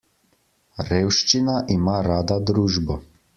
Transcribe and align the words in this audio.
Revščina 0.87 1.59
ima 1.75 1.99
rada 2.09 2.39
družbo. 2.53 2.99